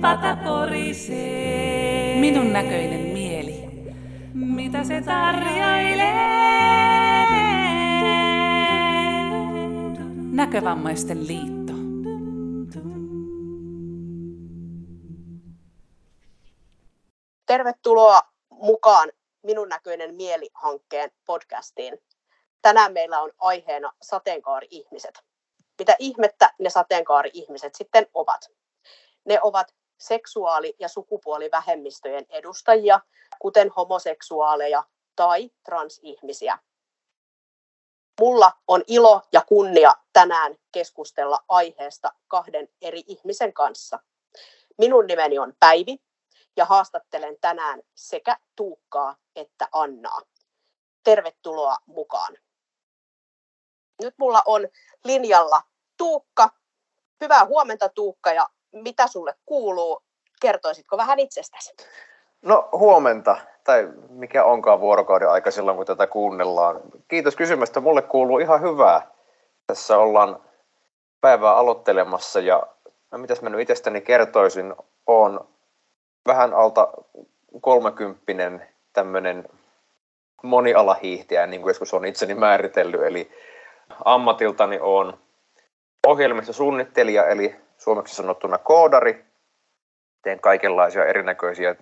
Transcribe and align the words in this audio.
pata 0.00 0.36
porisee. 0.44 2.20
Minun 2.20 2.52
näköinen 2.52 3.00
mieli. 3.00 3.68
Mitä 4.34 4.84
se 4.84 5.02
tarjoilee? 5.02 6.28
Näkövammaisten 10.32 11.26
liitto. 11.26 11.72
Tervetuloa 17.46 18.20
mukaan 18.50 19.10
Minun 19.42 19.68
näköinen 19.68 20.14
mieli-hankkeen 20.14 21.10
podcastiin. 21.26 21.98
Tänään 22.62 22.92
meillä 22.92 23.20
on 23.20 23.30
aiheena 23.38 23.92
sateenkaari-ihmiset. 24.02 25.22
Mitä 25.78 25.96
ihmettä 25.98 26.54
ne 26.58 26.70
sateenkaari-ihmiset 26.70 27.74
sitten 27.74 28.06
ovat? 28.14 28.50
Ne 29.24 29.38
ovat 29.42 29.74
seksuaali- 29.98 30.74
ja 30.78 30.88
sukupuolivähemmistöjen 30.88 32.26
edustajia, 32.28 33.00
kuten 33.38 33.70
homoseksuaaleja 33.76 34.84
tai 35.16 35.50
transihmisiä. 35.64 36.58
Mulla 38.20 38.52
on 38.68 38.82
ilo 38.86 39.22
ja 39.32 39.40
kunnia 39.48 39.94
tänään 40.12 40.56
keskustella 40.72 41.44
aiheesta 41.48 42.12
kahden 42.28 42.68
eri 42.82 43.02
ihmisen 43.06 43.52
kanssa. 43.52 43.98
Minun 44.78 45.06
nimeni 45.06 45.38
on 45.38 45.52
Päivi 45.60 45.98
ja 46.56 46.64
haastattelen 46.64 47.36
tänään 47.40 47.82
sekä 47.94 48.36
Tuukkaa 48.56 49.16
että 49.36 49.68
Annaa. 49.72 50.20
Tervetuloa 51.04 51.76
mukaan. 51.86 52.36
Nyt 54.02 54.14
mulla 54.18 54.42
on 54.46 54.68
linjalla 55.04 55.62
Tuukka. 55.96 56.50
Hyvää 57.20 57.46
huomenta 57.46 57.88
Tuukka 57.88 58.32
ja 58.32 58.46
mitä 58.72 59.06
sulle 59.06 59.34
kuuluu? 59.46 60.02
Kertoisitko 60.40 60.96
vähän 60.96 61.18
itsestäsi? 61.18 61.74
No 62.42 62.68
huomenta, 62.72 63.36
tai 63.64 63.88
mikä 64.08 64.44
onkaan 64.44 64.80
vuorokauden 64.80 65.30
aika 65.30 65.50
silloin, 65.50 65.76
kun 65.76 65.86
tätä 65.86 66.06
kuunnellaan. 66.06 66.80
Kiitos 67.08 67.36
kysymästä, 67.36 67.80
mulle 67.80 68.02
kuuluu 68.02 68.38
ihan 68.38 68.62
hyvää. 68.62 69.10
Tässä 69.66 69.98
ollaan 69.98 70.40
päivää 71.20 71.56
aloittelemassa 71.56 72.40
ja 72.40 72.62
no, 73.10 73.18
mitäs 73.18 73.42
mä 73.42 73.50
nyt 73.50 73.60
itsestäni 73.60 74.00
kertoisin, 74.00 74.74
on 75.06 75.48
vähän 76.26 76.54
alta 76.54 76.88
kolmekymppinen 77.60 78.68
tämmöinen 78.92 79.48
monialahiihtäjä, 80.42 81.46
niin 81.46 81.60
kuin 81.60 81.70
joskus 81.70 81.94
on 81.94 82.04
itseni 82.04 82.34
määritellyt, 82.34 83.02
eli 83.02 83.30
ammatiltani 84.04 84.78
on 84.80 85.18
ohjelmistosuunnittelija, 86.06 87.26
eli 87.26 87.56
suomeksi 87.78 88.14
sanottuna 88.14 88.58
koodari. 88.58 89.24
Teen 90.22 90.40
kaikenlaisia 90.40 91.04
erinäköisiä 91.04 91.76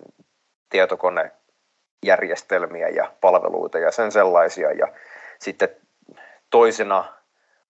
tietokonejärjestelmiä 0.69 2.87
ja 2.87 3.11
palveluita 3.21 3.79
ja 3.79 3.91
sen 3.91 4.11
sellaisia. 4.11 4.71
Ja 4.71 4.87
sitten 5.39 5.69
toisena 6.49 7.13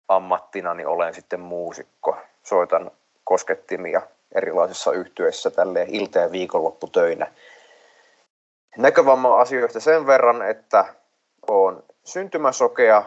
ammattina 0.08 0.74
niin 0.74 0.88
olen 0.88 1.14
sitten 1.14 1.40
muusikko. 1.40 2.16
Soitan 2.42 2.90
koskettimia 3.24 4.02
erilaisissa 4.34 4.92
yhtiöissä 4.92 5.50
tälleen 5.50 5.94
ilta- 5.94 6.18
ja 6.18 6.32
viikonlopputöinä. 6.32 7.32
Näkövamma-asioista 8.76 9.80
sen 9.80 10.06
verran, 10.06 10.50
että 10.50 10.84
olen 11.48 11.82
syntymäsokea, 12.04 13.02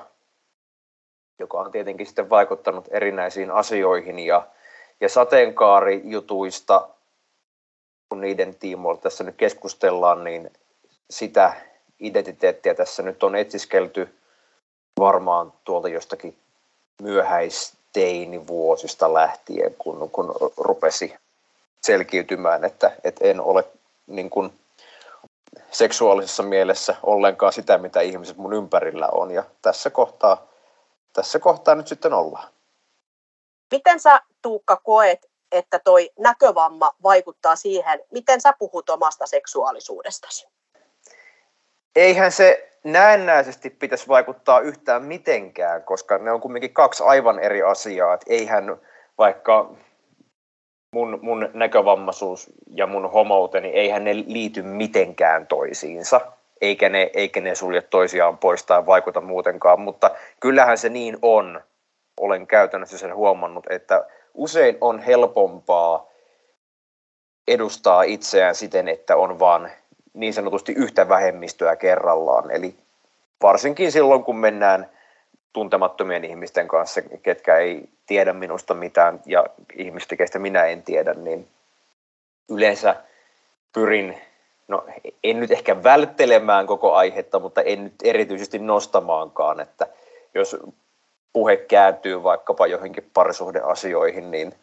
joka 1.39 1.57
on 1.57 1.71
tietenkin 1.71 2.05
sitten 2.05 2.29
vaikuttanut 2.29 2.87
erinäisiin 2.91 3.51
asioihin 3.51 4.19
ja, 4.19 4.47
ja 5.01 5.09
sateenkaarijutuista, 5.09 6.89
kun 8.09 8.21
niiden 8.21 8.55
tiimoilta 8.55 9.01
tässä 9.01 9.23
nyt 9.23 9.35
keskustellaan, 9.35 10.23
niin 10.23 10.51
sitä 11.09 11.53
identiteettiä 11.99 12.73
tässä 12.73 13.03
nyt 13.03 13.23
on 13.23 13.35
etsiskelty 13.35 14.15
varmaan 14.99 15.53
tuolta 15.63 15.89
jostakin 15.89 16.37
myöhäisteinivuosista 17.01 19.13
lähtien, 19.13 19.75
kun, 19.77 20.09
kun 20.11 20.35
rupesi 20.57 21.15
selkiytymään, 21.81 22.65
että, 22.65 22.91
että 23.03 23.25
en 23.25 23.41
ole 23.41 23.63
niin 24.07 24.29
kuin 24.29 24.53
seksuaalisessa 25.71 26.43
mielessä 26.43 26.95
ollenkaan 27.03 27.53
sitä, 27.53 27.77
mitä 27.77 28.01
ihmiset 28.01 28.37
mun 28.37 28.53
ympärillä 28.53 29.07
on. 29.11 29.31
Ja 29.31 29.43
tässä 29.61 29.89
kohtaa, 29.89 30.47
tässä 31.13 31.39
kohtaa 31.39 31.75
nyt 31.75 31.87
sitten 31.87 32.13
ollaan. 32.13 32.49
Miten 33.71 33.99
sä 33.99 34.21
Tuukka 34.41 34.77
koet, 34.77 35.29
että 35.51 35.79
toi 35.79 36.09
näkövamma 36.19 36.91
vaikuttaa 37.03 37.55
siihen, 37.55 37.99
miten 38.11 38.41
sä 38.41 38.53
puhut 38.59 38.89
omasta 38.89 39.25
seksuaalisuudestasi? 39.25 40.47
Eihän 41.95 42.31
se 42.31 42.69
näennäisesti 42.83 43.69
pitäisi 43.69 44.07
vaikuttaa 44.07 44.59
yhtään 44.59 45.03
mitenkään, 45.03 45.83
koska 45.83 46.17
ne 46.17 46.31
on 46.31 46.41
kuitenkin 46.41 46.73
kaksi 46.73 47.03
aivan 47.03 47.39
eri 47.39 47.63
asiaa. 47.63 48.13
Et 48.13 48.25
eihän 48.27 48.77
vaikka 49.17 49.71
mun, 50.91 51.19
mun 51.21 51.49
näkövammaisuus 51.53 52.49
ja 52.67 52.87
mun 52.87 53.11
homouteni, 53.11 53.67
eihän 53.67 54.03
ne 54.03 54.15
liity 54.15 54.61
mitenkään 54.61 55.47
toisiinsa, 55.47 56.21
eikä 56.61 56.89
ne, 56.89 57.11
eikä 57.13 57.41
ne 57.41 57.55
sulje 57.55 57.81
toisiaan 57.81 58.37
pois 58.37 58.63
tai 58.63 58.85
vaikuta 58.85 59.21
muutenkaan, 59.21 59.79
mutta 59.79 60.11
kyllähän 60.39 60.77
se 60.77 60.89
niin 60.89 61.17
on, 61.21 61.61
olen 62.19 62.47
käytännössä 62.47 62.97
sen 62.97 63.15
huomannut, 63.15 63.65
että 63.69 64.05
usein 64.33 64.77
on 64.81 64.99
helpompaa 64.99 66.09
edustaa 67.47 68.03
itseään 68.03 68.55
siten, 68.55 68.87
että 68.87 69.15
on 69.15 69.39
vain 69.39 69.71
niin 70.13 70.33
sanotusti 70.33 70.73
yhtä 70.73 71.09
vähemmistöä 71.09 71.75
kerrallaan. 71.75 72.51
Eli 72.51 72.75
varsinkin 73.41 73.91
silloin, 73.91 74.23
kun 74.23 74.37
mennään 74.37 74.89
tuntemattomien 75.53 76.25
ihmisten 76.25 76.67
kanssa, 76.67 77.01
ketkä 77.01 77.57
ei 77.57 77.89
tiedä 78.05 78.33
minusta 78.33 78.73
mitään 78.73 79.21
ja 79.25 79.45
ihmistä, 79.73 80.15
keistä 80.15 80.39
minä 80.39 80.65
en 80.65 80.83
tiedä, 80.83 81.13
niin 81.13 81.47
yleensä 82.49 82.95
pyrin, 83.73 84.21
no 84.67 84.85
en 85.23 85.39
nyt 85.39 85.51
ehkä 85.51 85.83
välttelemään 85.83 86.67
koko 86.67 86.93
aihetta, 86.93 87.39
mutta 87.39 87.61
en 87.61 87.83
nyt 87.83 87.93
erityisesti 88.03 88.59
nostamaankaan, 88.59 89.59
että 89.59 89.87
jos 90.33 90.57
puhe 91.33 91.57
kääntyy 91.57 92.23
vaikkapa 92.23 92.67
johonkin 92.67 93.09
parisuhdeasioihin, 93.13 94.31
niin 94.31 94.53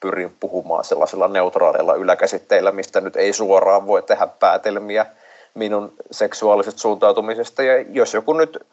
pyrin 0.00 0.36
puhumaan 0.40 0.84
sellaisilla 0.84 1.28
neutraaleilla 1.28 1.94
yläkäsitteillä, 1.94 2.72
mistä 2.72 3.00
nyt 3.00 3.16
ei 3.16 3.32
suoraan 3.32 3.86
voi 3.86 4.02
tehdä 4.02 4.26
päätelmiä 4.26 5.06
minun 5.54 5.92
seksuaalisesta 6.10 6.80
suuntautumisesta. 6.80 7.62
Ja 7.62 7.84
jos 7.90 8.14
joku 8.14 8.32
nyt 8.32 8.66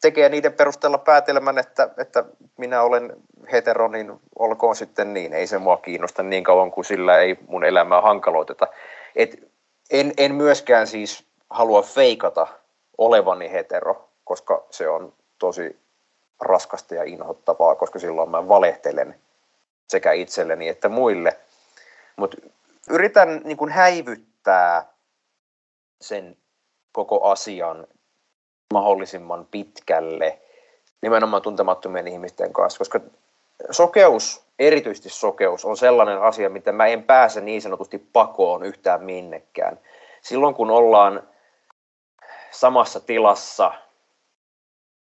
tekee 0.00 0.28
niiden 0.28 0.52
perusteella 0.52 0.98
päätelmän, 0.98 1.58
että, 1.58 1.88
että 1.98 2.24
minä 2.56 2.82
olen 2.82 3.12
hetero, 3.52 3.88
niin 3.88 4.12
olkoon 4.38 4.76
sitten 4.76 5.14
niin. 5.14 5.32
Ei 5.32 5.46
se 5.46 5.58
mua 5.58 5.76
kiinnosta 5.76 6.22
niin 6.22 6.44
kauan 6.44 6.70
kuin 6.70 6.84
sillä 6.84 7.18
ei 7.18 7.38
mun 7.48 7.64
elämää 7.64 8.00
hankaloiteta. 8.00 8.66
Et 9.16 9.50
en, 9.90 10.12
en 10.16 10.34
myöskään 10.34 10.86
siis 10.86 11.24
halua 11.50 11.82
feikata 11.82 12.46
olevani 12.98 13.52
hetero, 13.52 14.08
koska 14.24 14.64
se 14.70 14.88
on 14.88 15.12
tosi 15.38 15.76
raskasta 16.40 16.94
ja 16.94 17.04
inhottavaa, 17.04 17.74
koska 17.74 17.98
silloin 17.98 18.30
mä 18.30 18.48
valehtelen 18.48 19.20
sekä 19.88 20.12
itselleni 20.12 20.68
että 20.68 20.88
muille. 20.88 21.36
Mutta 22.16 22.36
yritän 22.90 23.40
niin 23.44 23.56
kuin 23.56 23.70
häivyttää 23.70 24.86
sen 26.00 26.36
koko 26.92 27.22
asian 27.22 27.86
mahdollisimman 28.72 29.46
pitkälle 29.50 30.38
nimenomaan 31.02 31.42
tuntemattomien 31.42 32.08
ihmisten 32.08 32.52
kanssa, 32.52 32.78
koska 32.78 33.00
sokeus, 33.70 34.44
erityisesti 34.58 35.08
sokeus, 35.08 35.64
on 35.64 35.76
sellainen 35.76 36.22
asia, 36.22 36.50
mitä 36.50 36.72
mä 36.72 36.86
en 36.86 37.02
pääse 37.02 37.40
niin 37.40 37.62
sanotusti 37.62 37.98
pakoon 37.98 38.64
yhtään 38.64 39.04
minnekään. 39.04 39.80
Silloin 40.22 40.54
kun 40.54 40.70
ollaan 40.70 41.28
samassa 42.50 43.00
tilassa, 43.00 43.72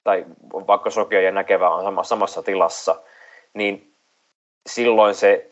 tai 0.04 0.26
vaikka 0.68 0.90
sokea 0.90 1.22
ja 1.22 1.32
näkevä 1.32 1.70
on 1.70 2.06
samassa 2.06 2.44
tilassa, 2.44 2.96
niin 3.54 3.94
silloin 4.70 5.16
se 5.16 5.52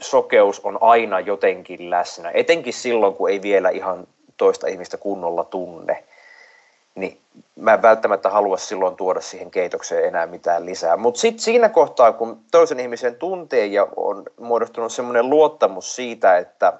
sokeus 0.00 0.60
on 0.60 0.78
aina 0.80 1.20
jotenkin 1.20 1.90
läsnä, 1.90 2.30
etenkin 2.34 2.72
silloin, 2.72 3.14
kun 3.14 3.30
ei 3.30 3.42
vielä 3.42 3.70
ihan 3.70 4.06
toista 4.36 4.66
ihmistä 4.66 4.96
kunnolla 4.96 5.44
tunne 5.44 6.04
niin 6.98 7.20
mä 7.56 7.74
en 7.74 7.82
välttämättä 7.82 8.30
halua 8.30 8.56
silloin 8.56 8.96
tuoda 8.96 9.20
siihen 9.20 9.50
keitokseen 9.50 10.04
enää 10.04 10.26
mitään 10.26 10.66
lisää. 10.66 10.96
Mutta 10.96 11.20
sitten 11.20 11.40
siinä 11.40 11.68
kohtaa, 11.68 12.12
kun 12.12 12.40
toisen 12.50 12.80
ihmisen 12.80 13.16
tuntee 13.16 13.66
ja 13.66 13.88
on 13.96 14.24
muodostunut 14.40 14.92
semmoinen 14.92 15.30
luottamus 15.30 15.96
siitä, 15.96 16.36
että 16.36 16.72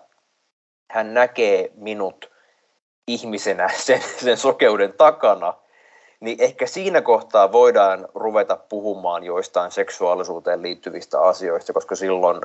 hän 0.90 1.14
näkee 1.14 1.70
minut 1.74 2.30
ihmisenä 3.06 3.70
sen, 3.86 4.02
sen 4.02 4.36
sokeuden 4.36 4.92
takana, 4.92 5.54
niin 6.20 6.42
ehkä 6.42 6.66
siinä 6.66 7.02
kohtaa 7.02 7.52
voidaan 7.52 8.08
ruveta 8.14 8.56
puhumaan 8.56 9.24
joistain 9.24 9.70
seksuaalisuuteen 9.70 10.62
liittyvistä 10.62 11.20
asioista, 11.20 11.72
koska 11.72 11.94
silloin 11.94 12.40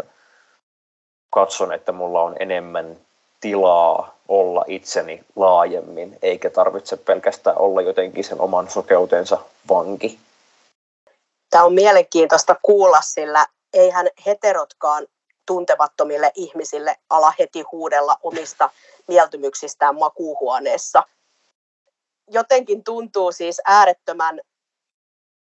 katson, 1.30 1.74
että 1.74 1.92
mulla 1.92 2.22
on 2.22 2.36
enemmän 2.40 2.98
tilaa 3.42 4.18
olla 4.28 4.64
itseni 4.68 5.24
laajemmin, 5.36 6.18
eikä 6.22 6.50
tarvitse 6.50 6.98
pelkästään 6.98 7.58
olla 7.58 7.82
jotenkin 7.82 8.24
sen 8.24 8.42
oman 8.42 8.70
sokeutensa 8.70 9.38
vanki. 9.70 10.20
Tämä 11.50 11.64
on 11.64 11.74
mielenkiintoista 11.74 12.56
kuulla, 12.62 13.02
sillä 13.02 13.46
eihän 13.74 14.08
heterotkaan 14.26 15.08
tuntemattomille 15.46 16.32
ihmisille 16.36 16.96
ala 17.10 17.34
heti 17.40 17.62
huudella 17.62 18.18
omista 18.24 18.70
mieltymyksistään 19.08 19.96
makuuhuoneessa. 19.96 21.04
Jotenkin 22.32 22.84
tuntuu 22.84 23.32
siis 23.32 23.62
äärettömän 23.66 24.42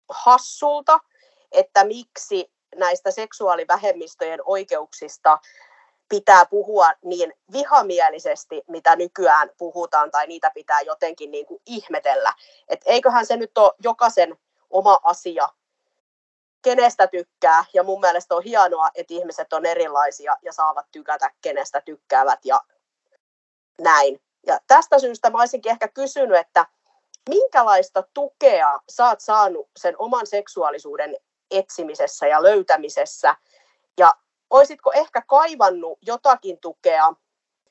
hassulta, 0.09 0.99
että 1.51 1.83
miksi 1.83 2.51
näistä 2.75 3.11
seksuaalivähemmistöjen 3.11 4.39
oikeuksista 4.45 5.37
pitää 6.09 6.45
puhua 6.45 6.91
niin 7.03 7.33
vihamielisesti, 7.51 8.63
mitä 8.67 8.95
nykyään 8.95 9.49
puhutaan, 9.57 10.11
tai 10.11 10.27
niitä 10.27 10.51
pitää 10.53 10.81
jotenkin 10.81 11.31
niin 11.31 11.45
kuin 11.45 11.61
ihmetellä. 11.65 12.33
Et 12.67 12.81
eiköhän 12.85 13.25
se 13.25 13.37
nyt 13.37 13.57
ole 13.57 13.71
jokaisen 13.83 14.37
oma 14.69 14.99
asia, 15.03 15.49
kenestä 16.61 17.07
tykkää, 17.07 17.65
ja 17.73 17.83
mun 17.83 17.99
mielestä 17.99 18.35
on 18.35 18.43
hienoa, 18.43 18.89
että 18.95 19.13
ihmiset 19.13 19.53
on 19.53 19.65
erilaisia 19.65 20.37
ja 20.41 20.53
saavat 20.53 20.85
tykätä, 20.91 21.31
kenestä 21.41 21.81
tykkäävät 21.81 22.39
ja 22.45 22.61
näin. 23.81 24.21
Ja 24.47 24.59
tästä 24.67 24.99
syystä 24.99 25.29
mä 25.29 25.39
olisinkin 25.39 25.71
ehkä 25.71 25.87
kysynyt, 25.87 26.37
että 26.37 26.65
minkälaista 27.29 28.03
tukea 28.13 28.79
sä 28.89 29.07
oot 29.07 29.19
saanut 29.19 29.69
sen 29.77 29.95
oman 29.97 30.27
seksuaalisuuden 30.27 31.15
etsimisessä 31.51 32.27
ja 32.27 32.43
löytämisessä, 32.43 33.35
ja 33.97 34.11
olisitko 34.49 34.91
ehkä 34.91 35.21
kaivannut 35.21 35.99
jotakin 36.01 36.59
tukea 36.59 37.13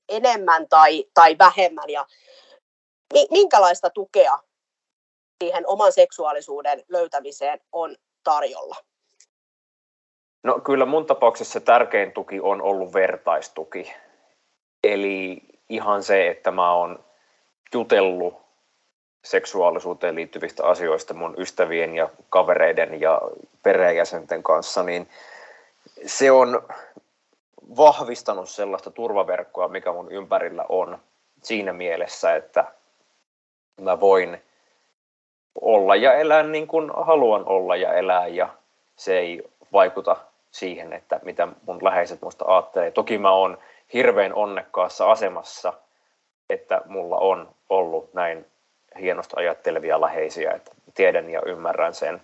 enemmän 0.09 0.69
tai, 0.69 1.05
tai 1.15 1.39
vähemmän, 1.39 1.91
ja 1.91 2.07
minkälaista 3.31 3.91
tukea 3.91 4.39
siihen 5.45 5.67
oman 5.67 5.93
seksuaalisuuden 5.93 6.85
löytämiseen 6.89 7.61
on 7.73 7.97
tarjolla? 8.25 8.77
No 10.45 10.61
kyllä 10.61 10.87
mun 10.87 11.07
tapauksessa 11.07 11.61
tärkein 11.61 12.13
tuki 12.13 12.41
on 12.41 12.63
ollut 12.63 12.93
vertaistuki. 12.93 13.93
Eli 14.85 15.43
ihan 15.69 16.03
se, 16.03 16.29
että 16.29 16.51
mä 16.51 16.73
oon 16.73 17.05
jutellut 17.75 18.35
seksuaalisuuteen 19.25 20.15
liittyvistä 20.15 20.67
asioista 20.67 21.15
mun 21.15 21.35
ystävien 21.39 21.95
ja 21.95 22.09
kavereiden 22.29 23.01
ja 23.01 23.21
perheenjäsenten 23.63 24.43
kanssa, 24.43 24.83
niin 24.83 25.09
se 26.07 26.31
on 26.31 26.63
vahvistanut 27.77 28.49
sellaista 28.49 28.91
turvaverkkoa, 28.91 29.69
mikä 29.69 29.93
mun 29.93 30.13
ympärillä 30.13 30.65
on 30.69 30.99
siinä 31.43 31.73
mielessä, 31.73 32.35
että 32.35 32.65
mä 33.81 34.01
voin 34.01 34.43
olla 35.61 35.97
ja 35.97 36.15
elää 36.15 36.43
niin 36.43 36.67
kuin 36.67 36.91
haluan 36.97 37.49
olla 37.49 37.77
ja 37.77 37.95
elää 37.95 38.27
ja 38.27 38.49
se 38.97 39.19
ei 39.19 39.43
vaikuta 39.73 40.17
siihen, 40.51 40.93
että 40.93 41.21
mitä 41.23 41.49
mun 41.67 41.85
läheiset 41.85 42.23
musta 42.23 42.45
ajattelee. 42.49 42.91
Toki 42.91 43.19
mä 43.19 43.31
oon 43.31 43.59
hirveän 43.93 44.35
onnekkaassa 44.35 45.11
asemassa, 45.11 45.73
että 46.51 46.83
mulla 46.87 47.17
on 47.17 47.55
ollut 47.69 48.15
näin 48.15 48.47
hienosti 49.01 49.35
ajattelevia 49.37 50.01
läheisiä, 50.01 50.53
että 50.53 50.71
tiedän 50.95 51.31
ja 51.31 51.43
ymmärrän 51.47 51.95
sen. 51.95 52.23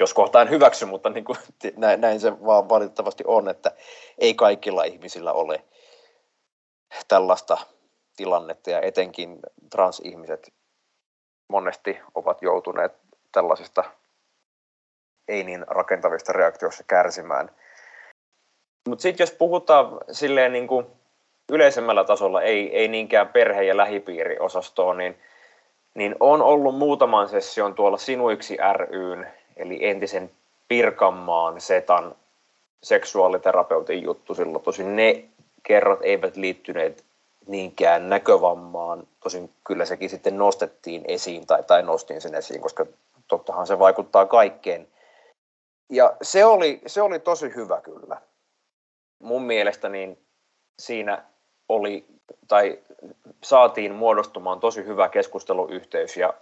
Jos 0.00 0.14
kohtaan 0.14 0.50
hyväksy, 0.50 0.86
mutta 0.86 1.10
niin 1.10 1.24
kuin, 1.24 1.38
näin, 1.76 2.00
näin 2.00 2.20
se 2.20 2.32
vaan 2.46 2.68
valitettavasti 2.68 3.24
on, 3.26 3.48
että 3.48 3.72
ei 4.18 4.34
kaikilla 4.34 4.84
ihmisillä 4.84 5.32
ole 5.32 5.64
tällaista 7.08 7.58
tilannetta 8.16 8.70
ja 8.70 8.80
etenkin 8.80 9.38
transihmiset 9.70 10.52
monesti 11.48 12.00
ovat 12.14 12.42
joutuneet 12.42 12.92
tällaisista 13.32 13.84
ei 15.28 15.44
niin 15.44 15.64
rakentavista 15.68 16.32
reaktioista 16.32 16.84
kärsimään. 16.86 17.50
Mutta 18.86 19.02
sitten 19.02 19.24
jos 19.24 19.32
puhutaan 19.32 19.98
silleen 20.10 20.52
niin 20.52 20.66
kuin 20.66 20.86
yleisemmällä 21.52 22.04
tasolla, 22.04 22.42
ei, 22.42 22.76
ei 22.76 22.88
niinkään 22.88 23.28
perhe- 23.28 23.64
ja 23.64 23.76
lähipiiriosastoon, 23.76 24.98
niin, 24.98 25.18
niin 25.94 26.16
on 26.20 26.42
ollut 26.42 26.78
muutaman 26.78 27.28
session 27.28 27.74
tuolla 27.74 27.98
Sinuiksi 27.98 28.56
ryn, 28.90 29.26
eli 29.56 29.86
entisen 29.86 30.30
Pirkanmaan 30.68 31.60
setan 31.60 32.14
seksuaaliterapeutin 32.82 34.02
juttu 34.02 34.34
silloin. 34.34 34.64
Tosin 34.64 34.96
ne 34.96 35.24
kerrat 35.62 35.98
eivät 36.02 36.36
liittyneet 36.36 37.04
niinkään 37.46 38.08
näkövammaan. 38.08 39.06
Tosin 39.20 39.50
kyllä 39.64 39.84
sekin 39.84 40.10
sitten 40.10 40.38
nostettiin 40.38 41.04
esiin 41.08 41.46
tai, 41.46 41.62
tai 41.62 41.82
nostin 41.82 42.20
sen 42.20 42.34
esiin, 42.34 42.60
koska 42.60 42.86
tottahan 43.28 43.66
se 43.66 43.78
vaikuttaa 43.78 44.26
kaikkeen. 44.26 44.88
Ja 45.90 46.16
se 46.22 46.44
oli, 46.44 46.80
se 46.86 47.02
oli 47.02 47.18
tosi 47.18 47.54
hyvä 47.54 47.80
kyllä. 47.80 48.20
Mun 49.18 49.42
mielestä 49.42 49.88
niin 49.88 50.18
siinä 50.78 51.22
oli, 51.68 52.04
tai 52.48 52.78
saatiin 53.42 53.94
muodostumaan 53.94 54.60
tosi 54.60 54.84
hyvä 54.84 55.08
keskusteluyhteys 55.08 56.16
ja 56.16 56.34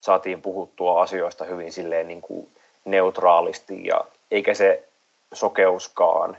saatiin 0.00 0.42
puhuttua 0.42 1.02
asioista 1.02 1.44
hyvin 1.44 1.72
silleen 1.72 2.08
niin 2.08 2.22
kuin 2.22 2.48
neutraalisti 2.84 3.86
ja 3.86 4.04
eikä 4.30 4.54
se 4.54 4.88
sokeuskaan 5.34 6.36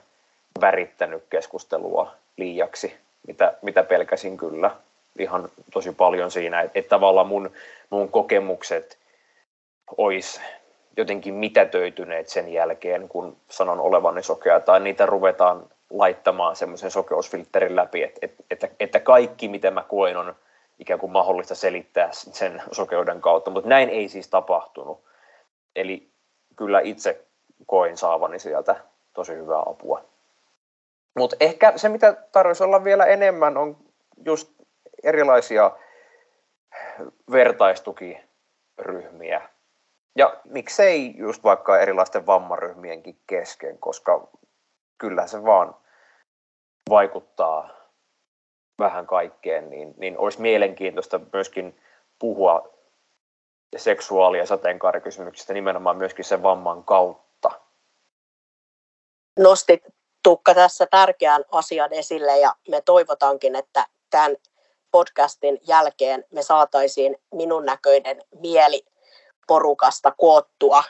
värittänyt 0.62 1.24
keskustelua 1.30 2.12
liiaksi 2.38 2.94
mitä, 3.28 3.54
mitä 3.62 3.84
pelkäsin 3.84 4.38
kyllä 4.38 4.76
ihan 5.20 5.50
tosi 5.74 5.92
paljon 5.92 6.32
siinä, 6.32 6.62
että, 6.62 6.90
tavallaan 6.90 7.28
mun, 7.28 7.52
mun 7.90 8.10
kokemukset 8.10 8.98
olisi 9.98 10.42
jotenkin 10.98 11.34
mitätöityneet 11.34 12.30
sen 12.30 12.54
jälkeen, 12.54 13.10
kun 13.10 13.38
sanon 13.50 13.80
olevani 13.80 14.24
sokea, 14.24 14.60
tai 14.60 14.80
niitä 14.80 15.06
ruvetaan 15.06 15.70
laittamaan 15.90 16.56
semmoisen 16.56 16.92
sokeusfilterin 16.92 17.76
läpi, 17.76 18.04
että, 18.04 18.28
että, 18.52 18.70
että 18.80 19.00
kaikki, 19.00 19.48
mitä 19.48 19.72
mä 19.72 19.84
koen, 19.84 20.18
on 20.18 20.36
ikään 20.80 21.00
kuin 21.00 21.12
mahdollista 21.12 21.56
selittää 21.56 22.10
sen 22.12 22.62
sokeuden 22.72 23.22
kautta, 23.22 23.52
mutta 23.52 23.70
näin 23.70 23.90
ei 23.90 24.10
siis 24.10 24.28
tapahtunut. 24.28 25.04
Eli 25.76 26.10
kyllä 26.56 26.80
itse 26.80 27.22
koin 27.66 27.98
saavani 27.98 28.40
sieltä 28.40 28.76
tosi 29.14 29.36
hyvää 29.36 29.64
apua. 29.66 30.04
Mutta 31.18 31.36
ehkä 31.40 31.74
se, 31.76 31.90
mitä 31.90 32.14
tarvitsisi 32.32 32.64
olla 32.64 32.84
vielä 32.84 33.06
enemmän, 33.06 33.58
on 33.58 33.78
just 34.26 34.52
erilaisia 35.04 35.72
vertaistukiryhmiä. 37.32 39.42
Ja 40.16 40.42
miksei 40.46 41.18
just 41.18 41.44
vaikka 41.44 41.80
erilaisten 41.80 42.26
vammaryhmienkin 42.26 43.20
kesken, 43.28 43.78
koska 43.78 44.28
kyllä 44.98 45.28
se 45.28 45.44
vaan 45.44 45.76
vaikuttaa 46.90 47.70
vähän 48.80 49.08
kaikkeen, 49.08 49.70
niin, 49.70 49.94
niin 49.98 50.18
olisi 50.18 50.42
mielenkiintoista 50.42 51.20
myöskin 51.34 51.82
puhua 52.20 52.74
seksuaali- 53.78 54.38
ja 54.38 54.46
sateenkaarikysymyksistä 54.46 55.54
nimenomaan 55.54 55.98
myöskin 55.98 56.26
sen 56.26 56.44
vamman 56.44 56.84
kautta. 56.84 57.50
Nostit 59.40 59.84
Tuukka 60.24 60.54
tässä 60.54 60.86
tärkeän 60.86 61.46
asian 61.52 61.94
esille 61.94 62.40
ja 62.40 62.56
me 62.70 62.82
toivotankin, 62.82 63.56
että 63.56 63.88
tämän 64.10 64.36
podcastin 64.92 65.60
jälkeen 65.68 66.26
me 66.32 66.44
saataisiin 66.44 67.18
minun 67.34 67.66
näköinen 67.66 68.22
mieli 68.40 68.86
porukasta 69.48 70.12
koottua, 70.18 70.84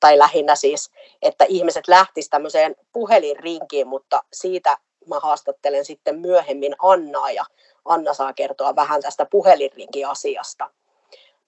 tai 0.00 0.18
lähinnä 0.18 0.56
siis, 0.56 0.90
että 1.22 1.44
ihmiset 1.48 1.88
lähtisivät 1.88 2.30
tämmöiseen 2.30 2.76
puhelinrinkiin, 2.92 3.88
mutta 3.88 4.22
siitä 4.32 4.78
mä 5.08 5.20
haastattelen 5.20 5.84
sitten 5.84 6.18
myöhemmin 6.18 6.76
Annaa, 6.82 7.30
ja 7.30 7.44
Anna 7.84 8.14
saa 8.14 8.32
kertoa 8.32 8.76
vähän 8.76 9.02
tästä 9.02 9.26
puhelinrinki-asiasta. 9.30 10.70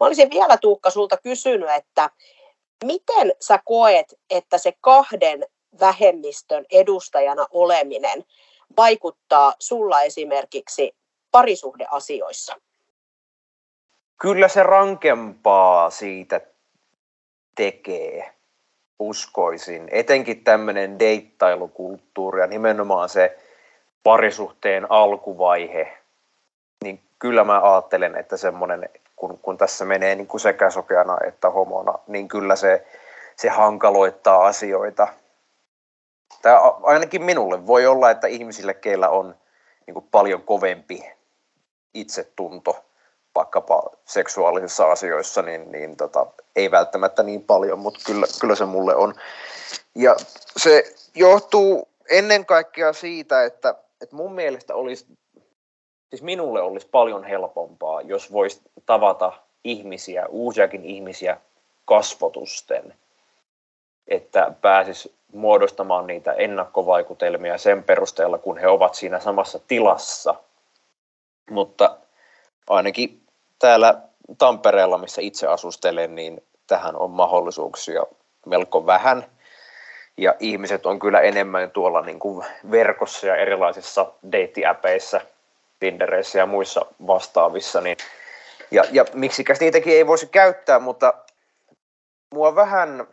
Mä 0.01 0.07
olisin 0.07 0.31
vielä 0.31 0.57
Tuukka 0.57 0.91
sulta 0.91 1.17
kysynyt, 1.17 1.71
että 1.71 2.11
miten 2.85 3.33
sä 3.41 3.59
koet, 3.65 4.15
että 4.31 4.59
se 4.59 4.73
kahden 4.81 5.47
vähemmistön 5.81 6.65
edustajana 6.73 7.47
oleminen 7.51 8.25
vaikuttaa 8.77 9.55
sulla 9.59 10.03
esimerkiksi 10.03 10.97
parisuhdeasioissa? 11.31 12.57
Kyllä 14.23 14.49
se 14.49 14.63
rankempaa 14.63 15.91
siitä 15.91 16.41
tekee, 17.55 18.33
uskoisin. 18.99 19.89
Etenkin 19.91 20.45
tämmöinen 20.45 20.99
deittailukulttuuri 20.99 22.41
ja 22.41 22.47
nimenomaan 22.47 23.09
se 23.09 23.39
parisuhteen 24.03 24.87
alkuvaihe, 24.91 25.99
niin 26.85 27.01
kyllä 27.19 27.45
mä 27.45 27.73
ajattelen, 27.73 28.17
että 28.17 28.37
semmoinen, 28.37 28.89
kun, 29.17 29.39
kun 29.39 29.59
tässä 29.59 29.85
menee 29.85 30.15
niin 30.15 30.27
kuin 30.27 30.41
sekä 30.41 30.71
sokeana 30.71 31.19
että 31.27 31.51
homona, 31.51 31.99
niin 32.07 32.29
kyllä 32.29 32.57
se, 32.57 32.87
se 33.37 33.49
hankaloittaa 33.49 34.47
asioita 34.47 35.09
tai 36.43 36.55
ainakin 36.83 37.23
minulle 37.23 37.67
voi 37.67 37.87
olla, 37.87 38.11
että 38.11 38.27
ihmisille, 38.27 38.75
keillä 38.75 39.09
on 39.09 39.35
niin 39.87 39.95
kuin 39.95 40.09
paljon 40.11 40.43
kovempi 40.43 41.05
itsetunto 41.95 42.85
vaikkapa 43.35 43.83
seksuaalisissa 44.05 44.93
asioissa, 44.93 45.43
niin, 45.43 45.73
niin 45.73 45.97
tota, 45.97 46.27
ei 46.57 46.71
välttämättä 46.71 47.23
niin 47.23 47.43
paljon, 47.43 47.79
mutta 47.79 48.01
kyllä, 48.07 48.27
kyllä 48.41 48.55
se 48.55 48.65
mulle 48.65 48.95
on. 48.95 49.15
Ja 49.95 50.17
se 50.57 50.95
johtuu 51.15 51.89
ennen 52.11 52.47
kaikkea 52.47 52.93
siitä, 52.93 53.45
että, 53.45 53.75
että 54.01 54.17
mun 54.17 54.35
mielestä 54.35 54.75
olisi, 54.75 55.07
siis 56.11 56.23
minulle 56.23 56.61
olisi 56.61 56.89
paljon 56.91 57.25
helpompaa, 57.25 58.01
jos 58.01 58.33
voisi 58.33 58.61
tavata 58.87 59.33
ihmisiä, 59.65 60.27
uusiakin 60.27 60.85
ihmisiä 60.85 61.37
kasvotusten, 61.85 62.95
että 64.09 64.53
pääsis 64.61 65.15
muodostamaan 65.33 66.07
niitä 66.07 66.33
ennakkovaikutelmia 66.33 67.59
sen 67.59 67.85
perusteella, 67.85 68.39
kun 68.39 68.59
he 68.59 68.69
ovat 68.69 68.95
siinä 68.95 69.21
samassa 69.21 69.61
tilassa. 69.69 70.35
Mutta 71.51 71.97
ainakin 72.69 73.22
täällä 73.63 73.95
Tampereella, 74.39 74.99
missä 74.99 75.23
itse 75.23 75.47
asustelen, 75.47 76.15
niin 76.15 76.43
tähän 76.67 76.97
on 76.97 77.11
mahdollisuuksia 77.11 78.03
melko 78.47 78.87
vähän. 78.87 79.25
Ja 80.17 80.35
ihmiset 80.41 80.87
on 80.87 80.99
kyllä 80.99 81.21
enemmän 81.21 81.71
tuolla 81.71 82.01
niin 82.01 82.19
kuin 82.19 82.47
verkossa 82.71 83.27
ja 83.27 83.37
erilaisissa 83.37 84.13
deittiäpeissä, 84.33 85.21
Tindereissä 85.79 86.39
ja 86.39 86.47
muissa 86.47 86.87
vastaavissa. 87.07 87.81
Niin 87.81 87.97
ja, 88.71 88.85
ja 88.93 89.05
miksikäs 89.15 89.61
niitäkin 89.61 89.93
ei 89.93 90.07
voisi 90.07 90.27
käyttää, 90.27 90.79
mutta 90.79 91.15
mua 92.35 92.55
vähän 92.55 93.07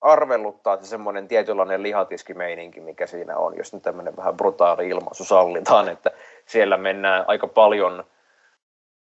arvelluttaa 0.00 0.76
se 0.76 0.86
semmoinen 0.86 1.28
tietynlainen 1.28 1.82
lihatiskimeininki, 1.82 2.80
mikä 2.80 3.06
siinä 3.06 3.36
on, 3.36 3.56
jos 3.56 3.72
nyt 3.72 3.82
tämmöinen 3.82 4.16
vähän 4.16 4.36
brutaali 4.36 4.88
ilmaisu 4.88 5.24
sallitaan, 5.24 5.88
että 5.88 6.10
siellä 6.46 6.76
mennään 6.76 7.24
aika 7.28 7.46
paljon 7.46 8.04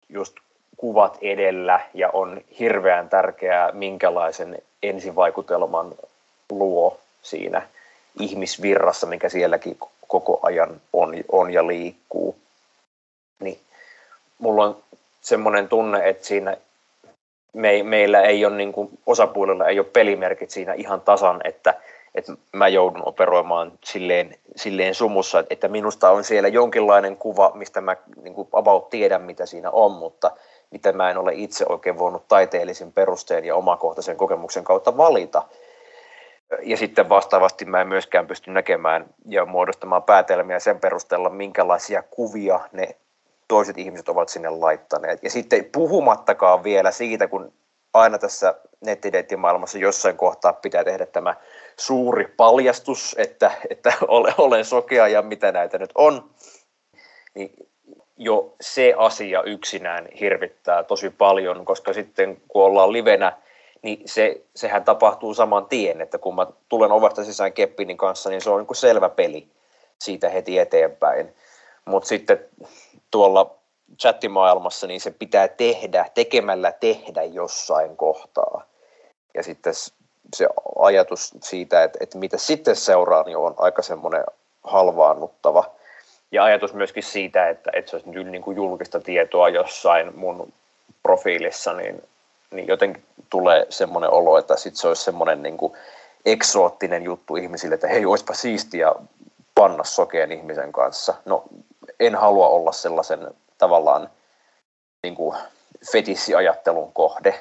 just 0.10 0.36
kuvat 0.84 1.18
edellä 1.22 1.80
ja 1.94 2.10
on 2.14 2.42
hirveän 2.60 3.10
tärkeää, 3.10 3.72
minkälaisen 3.72 4.58
ensivaikutelman 4.84 5.96
luo 6.50 7.00
siinä 7.22 7.68
ihmisvirrassa, 8.20 9.08
mikä 9.08 9.30
sielläkin 9.30 9.78
koko 10.08 10.40
ajan 10.42 10.82
on, 10.94 11.16
on 11.32 11.54
ja 11.54 11.68
liikkuu. 11.68 12.36
Niin 13.40 13.60
mulla 14.40 14.64
on 14.64 14.78
semmoinen 15.22 15.70
tunne, 15.70 16.10
että 16.10 16.26
siinä 16.26 16.58
me, 17.54 17.84
meillä 17.84 18.22
ei 18.22 18.46
ole, 18.46 18.56
niin 18.56 18.74
kuin, 18.74 18.90
osapuolilla 19.06 19.68
ei 19.68 19.80
ole 19.80 19.88
pelimerkit 19.94 20.52
siinä 20.52 20.74
ihan 20.74 21.02
tasan, 21.02 21.42
että, 21.44 21.74
että 22.16 22.34
mä 22.52 22.68
joudun 22.68 23.08
operoimaan 23.08 23.72
silleen, 23.84 24.36
silleen 24.56 24.96
sumussa, 24.96 25.44
että 25.50 25.68
minusta 25.68 26.10
on 26.10 26.24
siellä 26.24 26.50
jonkinlainen 26.50 27.18
kuva, 27.18 27.52
mistä 27.56 27.82
mä 27.82 27.98
niin 28.24 28.34
kuin 28.34 28.48
about 28.54 28.90
tiedän, 28.90 29.22
mitä 29.22 29.46
siinä 29.46 29.72
on, 29.72 29.92
mutta 29.92 30.32
mitä 30.74 30.94
mä 30.94 31.10
en 31.10 31.18
ole 31.18 31.32
itse 31.36 31.66
oikein 31.70 31.98
voinut 31.98 32.28
taiteellisen 32.28 32.92
perusteen 32.92 33.46
ja 33.46 33.56
omakohtaisen 33.56 34.18
kokemuksen 34.18 34.64
kautta 34.64 34.98
valita. 34.98 35.44
Ja 36.62 36.78
sitten 36.78 37.10
vastaavasti 37.10 37.66
mä 37.66 37.82
en 37.82 37.88
myöskään 37.88 38.28
pysty 38.28 38.52
näkemään 38.52 39.06
ja 39.26 39.46
muodostamaan 39.46 40.04
päätelmiä 40.04 40.60
sen 40.60 40.80
perusteella, 40.80 41.30
minkälaisia 41.30 42.04
kuvia 42.04 42.60
ne 42.72 42.96
toiset 43.48 43.78
ihmiset 43.78 44.10
ovat 44.10 44.30
sinne 44.30 44.50
laittaneet. 44.50 45.24
Ja 45.24 45.30
sitten 45.30 45.66
puhumattakaan 45.72 46.64
vielä 46.64 46.92
siitä, 46.92 47.28
kun 47.28 47.54
aina 47.94 48.18
tässä 48.18 48.56
nettideittimaailmassa 48.82 49.78
jossain 49.78 50.18
kohtaa 50.18 50.54
pitää 50.54 50.84
tehdä 50.84 51.06
tämä 51.06 51.36
suuri 51.78 52.34
paljastus, 52.38 53.16
että, 53.18 53.52
että 53.70 53.94
olen 54.38 54.66
sokea 54.66 55.08
ja 55.08 55.22
mitä 55.22 55.52
näitä 55.52 55.78
nyt 55.78 55.92
on, 55.96 56.30
niin 57.34 57.73
jo 58.24 58.54
se 58.62 58.94
asia 58.98 59.44
yksinään 59.44 60.08
hirvittää 60.20 60.84
tosi 60.84 61.10
paljon, 61.10 61.66
koska 61.66 61.94
sitten 61.94 62.42
kun 62.48 62.64
ollaan 62.64 62.94
livenä, 62.94 63.38
niin 63.82 64.02
se, 64.06 64.42
sehän 64.56 64.84
tapahtuu 64.84 65.34
saman 65.34 65.66
tien, 65.66 66.02
että 66.02 66.18
kun 66.18 66.36
mä 66.36 66.48
tulen 66.70 66.92
ovesta 66.92 67.24
sisään 67.24 67.54
Keppinin 67.54 67.98
kanssa, 67.98 68.30
niin 68.30 68.42
se 68.42 68.50
on 68.50 68.60
niin 68.60 68.76
selvä 68.76 69.10
peli 69.10 69.48
siitä 70.00 70.30
heti 70.30 70.60
eteenpäin. 70.60 71.36
Mutta 71.86 72.08
sitten 72.08 72.46
tuolla 73.12 73.56
chattimaailmassa, 74.02 74.88
niin 74.88 75.02
se 75.02 75.12
pitää 75.12 75.48
tehdä, 75.48 76.06
tekemällä 76.14 76.72
tehdä 76.72 77.24
jossain 77.24 77.98
kohtaa. 77.98 78.66
Ja 79.34 79.44
sitten 79.44 79.74
se 80.36 80.48
ajatus 80.80 81.32
siitä, 81.44 81.84
että, 81.84 82.00
että 82.02 82.18
mitä 82.18 82.38
sitten 82.38 82.76
seuraa, 82.76 83.24
niin 83.24 83.38
on 83.38 83.54
aika 83.58 83.82
semmoinen 83.82 84.24
halvaannuttava. 84.64 85.73
Ja 86.34 86.44
ajatus 86.44 86.74
myöskin 86.74 87.04
siitä, 87.04 87.50
että, 87.50 87.72
että 87.74 87.92
se 87.92 87.96
olisi 87.96 88.10
nyt 88.10 88.28
niin 88.28 88.42
kuin 88.42 88.56
julkista 88.56 89.00
tietoa 89.00 89.50
jossain 89.50 90.20
mun 90.20 90.54
profiilissa, 91.04 91.74
niin, 91.74 92.04
niin 92.52 92.68
jotenkin 92.68 93.04
tulee 93.30 93.66
semmoinen 93.70 94.10
olo, 94.10 94.38
että 94.38 94.58
sitten 94.58 94.82
se 94.82 94.88
olisi 94.88 95.04
semmoinen 95.04 95.44
niin 95.44 95.58
kuin 95.58 95.74
eksoottinen 96.26 97.04
juttu 97.04 97.36
ihmisille, 97.36 97.76
että 97.76 97.88
hei, 97.88 98.06
olisipa 98.06 98.34
siistiä 98.34 98.92
panna 99.56 99.84
sokeen 99.84 100.32
ihmisen 100.32 100.72
kanssa. 100.72 101.14
No 101.26 101.44
en 102.00 102.16
halua 102.16 102.48
olla 102.48 102.72
sellaisen 102.72 103.28
tavallaan 103.58 104.10
niin 105.04 105.16
kuin 105.16 105.38
fetissiajattelun 105.92 106.94
kohde, 106.94 107.40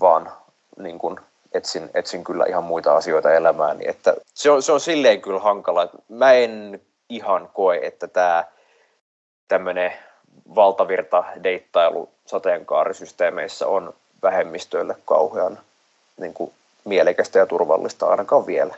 vaan 0.00 0.32
niin 0.78 0.98
kuin 0.98 1.20
etsin, 1.52 1.90
etsin 1.94 2.24
kyllä 2.24 2.44
ihan 2.48 2.64
muita 2.64 2.96
asioita 2.96 3.32
elämääni. 3.32 3.88
Että 3.88 4.14
se, 4.34 4.50
on, 4.50 4.62
se 4.62 4.72
on 4.72 4.80
silleen 4.80 5.22
kyllä 5.22 5.40
hankala. 5.40 5.88
Mä 6.08 6.32
en 6.32 6.80
ihan 7.08 7.50
koe, 7.54 7.80
että 7.82 8.08
tämä 8.08 8.44
tämmöinen 9.48 9.92
valtavirta 10.54 11.24
deittailu 11.42 12.08
sateenkaarisysteemeissä 12.26 13.66
on 13.66 13.94
vähemmistöille 14.22 14.96
kauhean 15.04 15.58
niin 16.16 16.34
kuin 16.34 16.52
mielekästä 16.84 17.38
ja 17.38 17.46
turvallista 17.46 18.06
ainakaan 18.06 18.46
vielä 18.46 18.74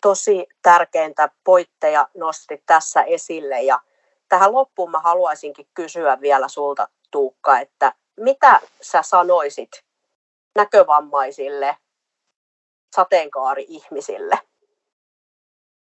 tosi 0.00 0.46
tärkeintä 0.62 1.28
poitteja 1.44 2.08
nosti 2.14 2.62
tässä 2.66 3.02
esille 3.02 3.62
ja 3.62 3.80
tähän 4.28 4.52
loppuun 4.52 4.90
mä 4.90 5.00
haluaisinkin 5.00 5.66
kysyä 5.74 6.20
vielä 6.20 6.48
sulta 6.48 6.88
Tuukka, 7.10 7.58
että 7.58 7.92
mitä 8.16 8.60
sä 8.80 9.02
sanoisit 9.02 9.84
näkövammaisille 10.54 11.76
sateenkaari-ihmisille? 12.96 14.38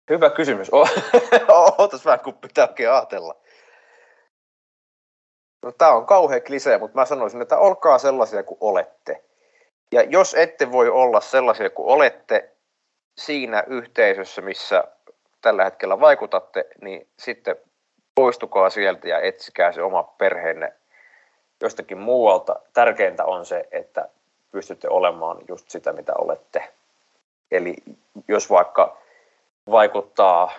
Hyvä 0.09 0.29
kysymys. 0.29 0.71
Ootas 1.77 2.05
vähän, 2.05 2.19
kun 2.19 2.33
pitää 2.33 2.67
oikein 2.67 2.91
ajatella. 2.91 3.35
No, 5.61 5.71
tämä 5.71 5.91
on 5.91 6.05
kauhean 6.05 6.41
klisee, 6.41 6.77
mutta 6.77 6.99
mä 6.99 7.05
sanoisin, 7.05 7.41
että 7.41 7.57
olkaa 7.57 7.97
sellaisia 7.97 8.43
kuin 8.43 8.57
olette. 8.61 9.23
Ja 9.91 10.01
jos 10.01 10.33
ette 10.33 10.71
voi 10.71 10.89
olla 10.89 11.21
sellaisia 11.21 11.69
kuin 11.69 11.87
olette, 11.87 12.49
siinä 13.17 13.63
yhteisössä, 13.67 14.41
missä 14.41 14.83
tällä 15.41 15.63
hetkellä 15.63 15.99
vaikutatte, 15.99 16.65
niin 16.81 17.07
sitten 17.19 17.55
poistukaa 18.15 18.69
sieltä 18.69 19.07
ja 19.07 19.19
etsikää 19.19 19.71
se 19.71 19.81
oma 19.81 20.03
perheenne 20.03 20.73
jostakin 21.61 21.97
muualta. 21.97 22.59
Tärkeintä 22.73 23.25
on 23.25 23.45
se, 23.45 23.67
että 23.71 24.09
pystytte 24.51 24.87
olemaan 24.89 25.37
just 25.47 25.69
sitä, 25.69 25.93
mitä 25.93 26.13
olette. 26.17 26.73
Eli 27.51 27.75
jos 28.27 28.49
vaikka 28.49 29.02
vaikuttaa 29.71 30.51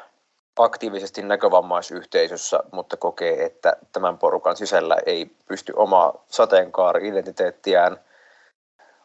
aktiivisesti 0.59 1.23
näkövammaisyhteisössä, 1.23 2.61
mutta 2.73 2.97
kokee, 2.97 3.45
että 3.45 3.77
tämän 3.93 4.19
porukan 4.19 4.57
sisällä 4.57 4.97
ei 5.07 5.31
pysty 5.47 5.73
omaa 5.77 6.25
sateenkaari-identiteettiään 6.27 8.01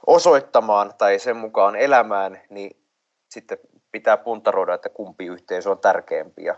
osoittamaan 0.08 0.94
tai 0.98 1.20
sen 1.20 1.38
mukaan 1.38 1.76
elämään, 1.76 2.42
niin 2.50 2.84
sitten 3.30 3.58
pitää 3.92 4.18
puntaroida, 4.18 4.74
että 4.74 4.90
kumpi 4.90 5.26
yhteisö 5.26 5.72
on 5.72 5.80
tärkeämpi 5.80 6.44
ja 6.44 6.56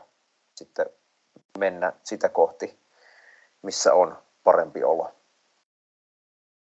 sitten 0.56 0.86
mennä 1.58 1.94
sitä 2.04 2.30
kohti, 2.30 2.80
missä 3.62 3.94
on 3.94 4.18
parempi 4.44 4.84
olo. 4.84 5.12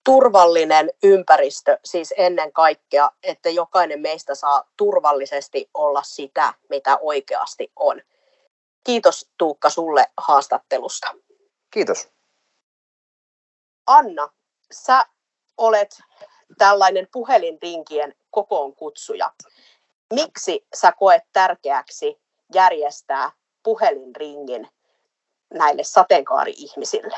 Turvallinen 0.04 0.90
ympäristö 1.04 1.80
siis 1.86 2.14
ennen 2.18 2.54
kaikkea, 2.54 3.12
että 3.24 3.50
jokainen 3.50 4.02
meistä 4.02 4.36
saa 4.36 4.64
turvallisesti 4.78 5.70
olla 5.74 6.04
sitä, 6.04 6.54
mitä 6.70 6.98
oikeasti 7.02 7.72
on. 7.76 8.02
Kiitos 8.84 9.30
Tuukka 9.38 9.70
sulle 9.70 10.06
haastattelusta. 10.18 11.16
Kiitos. 11.72 12.10
Anna, 13.88 14.30
sä 14.72 15.06
olet 15.58 16.02
tällainen 16.58 17.08
puhelinrinkien 17.12 18.16
kokoonkutsuja. 18.32 19.34
Miksi 20.14 20.68
sä 20.74 20.92
koet 20.92 21.24
tärkeäksi 21.34 22.22
järjestää 22.54 23.32
puhelinringin 23.64 24.68
näille 25.54 25.84
sateenkaari-ihmisille? 25.84 27.18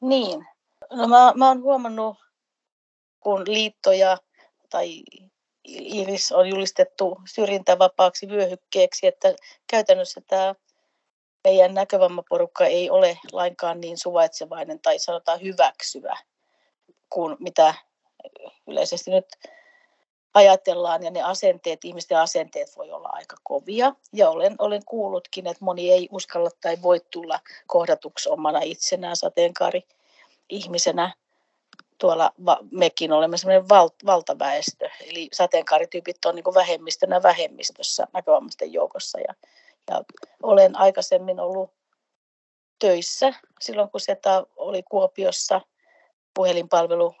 Niin. 0.00 0.46
No 0.90 1.08
mä, 1.08 1.32
mä 1.36 1.48
oon 1.48 1.62
huomannut, 1.62 2.16
kun 3.20 3.44
liittoja 3.46 4.18
tai 4.70 5.02
Iris 5.64 6.32
on 6.32 6.48
julistettu 6.48 7.20
syrjintävapaaksi 7.34 8.28
vyöhykkeeksi, 8.28 9.06
että 9.06 9.34
käytännössä 9.66 10.20
tämä 10.26 10.54
meidän 11.44 11.74
näkövammaporukka 11.74 12.66
ei 12.66 12.90
ole 12.90 13.18
lainkaan 13.32 13.80
niin 13.80 13.98
suvaitsevainen 13.98 14.80
tai 14.80 14.98
sanotaan 14.98 15.42
hyväksyvä 15.42 16.16
kuin 17.10 17.36
mitä 17.40 17.74
yleisesti 18.66 19.10
nyt 19.10 19.26
ajatellaan 20.34 21.02
ja 21.02 21.10
ne 21.10 21.22
asenteet, 21.22 21.84
ihmisten 21.84 22.18
asenteet 22.18 22.76
voi 22.76 22.90
olla 22.90 23.08
aika 23.12 23.36
kovia. 23.42 23.94
Ja 24.12 24.30
olen, 24.30 24.54
olen 24.58 24.84
kuullutkin, 24.84 25.46
että 25.46 25.64
moni 25.64 25.92
ei 25.92 26.08
uskalla 26.12 26.50
tai 26.60 26.76
voi 26.82 27.00
tulla 27.10 27.40
kohdatuksi 27.66 28.28
omana 28.28 28.60
itsenään 28.62 29.16
sateenkaari 29.16 29.82
ihmisenä. 30.50 31.14
Tuolla 31.98 32.32
va, 32.46 32.58
mekin 32.70 33.12
olemme 33.12 33.36
sellainen 33.36 33.68
val, 33.68 33.90
valtaväestö, 34.06 34.90
eli 35.00 35.28
sateenkaarityypit 35.32 36.24
on 36.24 36.34
niin 36.34 36.44
vähemmistönä 36.54 37.22
vähemmistössä 37.22 38.06
näkövammaisten 38.12 38.72
joukossa. 38.72 39.18
Ja, 39.20 39.34
ja 39.90 40.02
olen 40.42 40.76
aikaisemmin 40.76 41.40
ollut 41.40 41.70
töissä 42.78 43.34
silloin, 43.60 43.90
kun 43.90 44.00
SETA 44.00 44.46
oli 44.56 44.82
Kuopiossa 44.82 45.60
puhelinpalvelu 46.34 47.14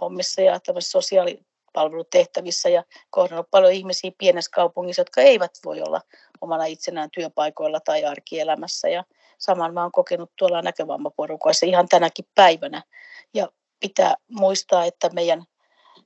hommissa 0.00 0.40
ja 0.40 0.60
sosiaali, 0.78 1.40
palvelutehtävissä 1.72 2.68
ja 2.68 2.84
kohdannut 3.10 3.50
paljon 3.50 3.72
ihmisiä 3.72 4.12
pienessä 4.18 4.50
kaupungissa, 4.54 5.00
jotka 5.00 5.20
eivät 5.20 5.50
voi 5.64 5.82
olla 5.82 6.00
omana 6.40 6.64
itsenään 6.64 7.10
työpaikoilla 7.10 7.80
tai 7.80 8.04
arkielämässä. 8.04 8.88
Ja 8.88 9.04
saman 9.38 9.74
mä 9.74 9.82
oon 9.82 9.92
kokenut 9.92 10.30
tuolla 10.36 10.62
näkövammaporukoissa 10.62 11.66
ihan 11.66 11.88
tänäkin 11.88 12.26
päivänä. 12.34 12.82
Ja 13.34 13.48
pitää 13.80 14.14
muistaa, 14.30 14.84
että 14.84 15.10
meidän 15.12 15.44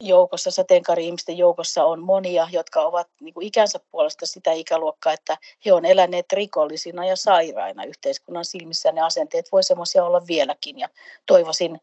joukossa, 0.00 0.50
sateenkaari-ihmisten 0.50 1.38
joukossa 1.38 1.84
on 1.84 2.02
monia, 2.02 2.48
jotka 2.52 2.80
ovat 2.80 3.08
niin 3.20 3.34
kuin 3.34 3.46
ikänsä 3.46 3.80
puolesta 3.90 4.26
sitä 4.26 4.52
ikäluokkaa, 4.52 5.12
että 5.12 5.36
he 5.66 5.72
on 5.72 5.84
eläneet 5.84 6.32
rikollisina 6.32 7.06
ja 7.06 7.16
sairaina 7.16 7.84
yhteiskunnan 7.84 8.44
silmissä. 8.44 8.92
Ne 8.92 9.00
asenteet 9.00 9.52
voi 9.52 9.62
semmoisia 9.62 10.04
olla 10.04 10.26
vieläkin 10.26 10.78
ja 10.78 10.88
toivoisin, 11.26 11.80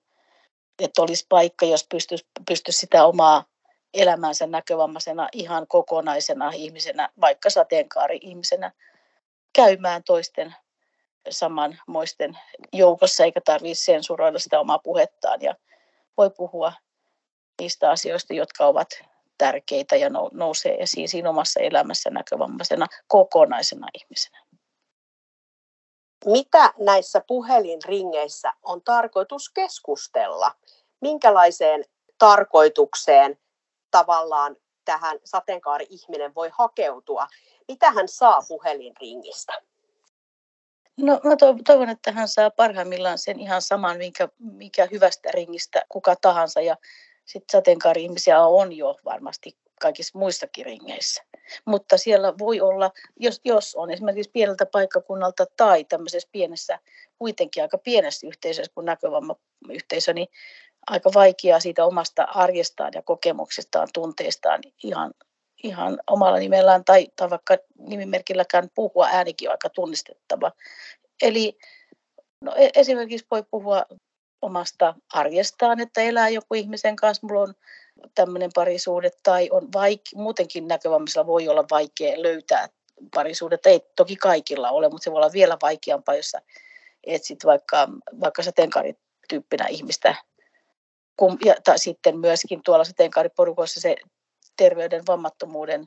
että 0.80 1.02
olisi 1.02 1.26
paikka, 1.30 1.66
jos 1.66 1.88
pystyisi 1.90 2.26
pysty 2.48 2.72
sitä 2.72 3.06
omaa 3.06 3.44
elämänsä 3.94 4.48
näkövammaisena 4.48 5.30
ihan 5.32 5.68
kokonaisena 5.68 6.52
ihmisenä, 6.52 7.10
vaikka 7.22 7.50
sateenkaari-ihmisenä, 7.50 8.72
käymään 9.54 10.04
toisten 10.04 10.56
samanmoisten 11.30 12.38
joukossa, 12.74 13.24
eikä 13.24 13.42
tarvitse 13.42 13.84
sensuroida 13.84 14.40
sitä 14.40 14.60
omaa 14.60 14.80
puhettaan 14.80 15.42
ja 15.42 15.56
voi 16.18 16.30
puhua 16.30 16.74
niistä 17.62 17.92
asioista, 17.92 18.34
jotka 18.34 18.66
ovat 18.66 18.88
tärkeitä 19.38 19.96
ja 19.96 20.10
nousee 20.32 20.84
esiin 20.84 21.10
siinä 21.10 21.30
omassa 21.30 21.60
elämässä 21.60 22.10
näkövammaisena 22.10 22.88
kokonaisena 23.08 23.88
ihmisenä. 23.94 24.46
Mitä 26.26 26.74
näissä 26.80 27.22
puhelinringeissä 27.28 28.54
on 28.64 28.82
tarkoitus 28.82 29.50
keskustella? 29.50 30.52
Minkälaiseen 31.02 31.86
tarkoitukseen 32.18 33.38
tavallaan 33.92 34.56
tähän 34.86 35.20
sateenkaari-ihminen 35.24 36.36
voi 36.36 36.50
hakeutua? 36.54 37.28
Mitä 37.68 37.92
hän 37.92 38.08
saa 38.08 38.40
puhelinringistä? 38.48 39.62
No 40.98 41.20
mä 41.24 41.36
toivon, 41.66 41.90
että 41.90 42.12
hän 42.12 42.28
saa 42.28 42.50
parhaimmillaan 42.50 43.18
sen 43.18 43.40
ihan 43.40 43.62
saman, 43.62 43.98
minkä, 43.98 44.30
mikä 44.40 44.88
hyvästä 44.92 45.30
ringistä 45.32 45.82
kuka 45.90 46.16
tahansa. 46.16 46.62
Ja 46.62 46.78
sitten 47.26 47.58
sateenkaari-ihmisiä 47.58 48.42
on 48.42 48.74
jo 48.74 48.96
varmasti 49.06 49.58
kaikissa 49.82 50.20
muissakin 50.20 50.66
ringeissä. 50.66 51.24
Mutta 51.66 51.98
siellä 51.98 52.34
voi 52.38 52.62
olla, 52.62 52.92
jos, 53.20 53.42
jos 53.44 53.76
on 53.76 53.92
esimerkiksi 53.92 54.32
pieneltä 54.32 54.66
paikkakunnalta 54.66 55.46
tai 55.58 55.84
tämmöisessä 55.84 56.30
pienessä, 56.32 56.80
kuitenkin 57.20 57.64
aika 57.64 57.78
pienessä 57.78 58.28
yhteisössä 58.28 58.72
kuin 58.76 58.86
näkövammayhteisö, 58.86 60.14
niin 60.14 60.28
aika 60.88 61.10
vaikeaa 61.14 61.60
siitä 61.60 61.86
omasta 61.86 62.24
arjestaan 62.24 62.92
ja 62.96 63.02
kokemuksistaan, 63.02 63.88
tunteistaan 63.94 64.62
ihan, 64.84 65.14
ihan 65.64 66.00
omalla 66.08 66.38
nimellään 66.38 66.86
tai, 66.86 67.08
tai 67.16 67.30
vaikka 67.30 67.58
nimimerkilläkään 67.80 68.70
puhua 68.76 69.08
äänikin 69.12 69.50
on 69.50 69.54
aika 69.54 69.70
tunnistettava. 69.70 70.52
Eli 71.22 71.58
no, 72.42 72.54
e, 72.56 72.70
esimerkiksi 72.76 73.28
voi 73.32 73.44
puhua 73.52 73.86
omasta 74.42 74.96
arjestaan, 75.14 75.80
että 75.80 76.02
elää 76.02 76.30
joku 76.30 76.56
ihmisen 76.56 76.96
kanssa, 76.96 77.28
mulla 77.28 77.42
on 77.42 77.54
tämmöinen 78.16 78.50
parisuhde 78.56 79.10
tai 79.24 79.50
on 79.52 79.64
vaike- 79.64 80.16
muutenkin 80.16 80.68
näkövammaisilla 80.68 81.28
voi 81.28 81.48
olla 81.48 81.66
vaikea 81.72 82.24
löytää 82.24 82.70
parisuudetta. 83.16 83.70
Ei 83.70 83.82
toki 83.96 84.16
kaikilla 84.16 84.70
ole, 84.70 84.90
mutta 84.90 85.04
se 85.04 85.12
voi 85.12 85.18
olla 85.18 85.34
vielä 85.34 85.58
vaikeampaa, 85.62 86.16
jos 86.16 86.30
sä 86.30 86.42
etsit 87.04 87.46
vaikka, 87.46 87.88
vaikka 88.20 88.44
sateenkaarityyppinä 88.44 89.68
ihmistä 89.68 90.16
kun, 91.18 91.38
ja, 91.46 91.56
tai 91.64 91.80
sitten 91.80 92.20
myöskin 92.20 92.62
tuolla 92.66 92.84
sateenkaariporukoissa 92.84 93.82
se 93.82 93.96
terveyden 94.58 95.04
vammattomuuden 95.08 95.86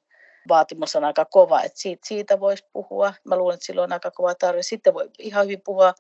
vaatimus 0.49 0.97
on 0.97 1.05
aika 1.05 1.25
kova, 1.25 1.63
että 1.63 1.81
siitä, 1.81 2.09
siitä 2.09 2.41
voisi 2.41 2.67
puhua. 2.73 3.15
Mä 3.25 3.37
luulen, 3.37 3.55
että 3.55 3.67
silloin 3.67 3.89
on 3.89 3.93
aika 3.93 4.11
kova 4.11 4.35
tarve. 4.35 4.63
Sitten 4.63 4.95
voi 4.95 5.11
ihan 5.19 5.45
hyvin 5.45 5.63
puhua 5.65 5.95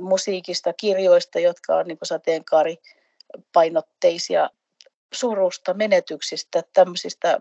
musiikista, 0.00 0.72
kirjoista, 0.72 1.40
jotka 1.40 1.76
on 1.76 1.86
niin 1.86 1.98
sateenkaaripainotteisia 2.02 4.50
surusta, 5.12 5.74
menetyksistä, 5.74 6.62
tämmöisistä 6.72 7.40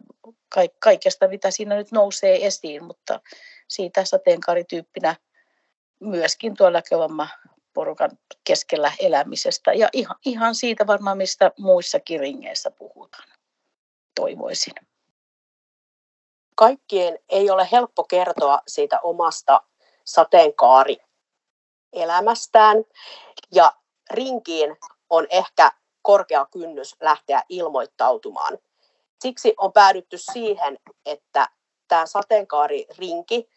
kaikesta, 0.79 1.27
mitä 1.27 1.51
siinä 1.51 1.75
nyt 1.75 1.91
nousee 1.91 2.45
esiin, 2.45 2.83
mutta 2.83 3.19
siitä 3.67 4.05
sateenkaarityyppinä 4.05 5.15
myöskin 5.99 6.57
tuolla 6.57 6.77
näkövamma 6.77 7.27
porukan 7.73 8.11
keskellä 8.43 8.91
elämisestä 8.99 9.73
ja 9.73 9.89
ihan, 9.93 10.15
ihan 10.25 10.55
siitä 10.55 10.87
varmaan, 10.87 11.17
mistä 11.17 11.51
muissakin 11.59 12.19
ringeissä 12.19 12.71
puhutaan, 12.71 13.34
toivoisin. 14.15 14.73
Kaikkien 16.55 17.19
ei 17.29 17.49
ole 17.49 17.67
helppo 17.71 18.03
kertoa 18.03 18.61
siitä 18.67 18.99
omasta 18.99 19.61
sateenkaari 20.05 20.97
elämästään 21.93 22.77
ja 23.51 23.71
rinkiin 24.11 24.77
on 25.09 25.27
ehkä 25.29 25.71
korkea 26.01 26.45
kynnys 26.51 26.95
lähteä 27.01 27.43
ilmoittautumaan. 27.49 28.57
Siksi 29.21 29.53
on 29.57 29.73
päädytty 29.73 30.17
siihen, 30.17 30.77
että 31.05 31.49
tämä 31.87 32.05
sateenkaaririnki 32.05 33.49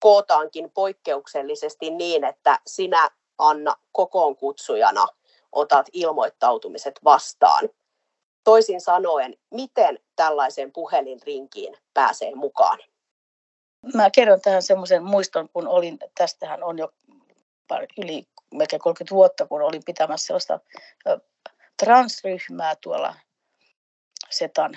kootaankin 0.00 0.70
poikkeuksellisesti 0.70 1.90
niin, 1.90 2.24
että 2.24 2.58
sinä 2.66 3.10
Anna 3.38 3.74
kokoon 3.92 4.36
kutsujana 4.36 5.06
otat 5.52 5.86
ilmoittautumiset 5.92 7.00
vastaan. 7.04 7.68
Toisin 8.48 8.80
sanoen, 8.80 9.36
miten 9.50 9.98
tällaiseen 10.16 10.72
puhelinrinkiin 10.72 11.76
pääsee 11.94 12.34
mukaan? 12.34 12.78
Mä 13.94 14.10
kerron 14.10 14.40
tähän 14.40 14.62
semmoisen 14.62 15.02
muiston, 15.02 15.48
kun 15.48 15.68
olin, 15.68 15.98
tästähän 16.14 16.62
on 16.62 16.78
jo 16.78 16.92
yli 17.98 18.26
melkein 18.54 18.80
30 18.80 19.14
vuotta, 19.14 19.46
kun 19.46 19.62
olin 19.62 19.82
pitämässä 19.86 20.26
sellaista 20.26 20.60
transryhmää 21.76 22.76
tuolla 22.76 23.14
Setan 24.30 24.74